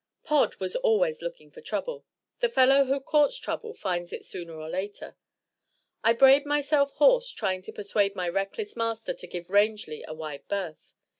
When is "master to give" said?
8.75-9.51